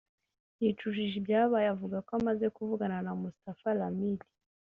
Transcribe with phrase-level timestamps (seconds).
[0.61, 4.19] yicujije ibyabaye avuga ko amaze kuvugana na Mustapha Ramid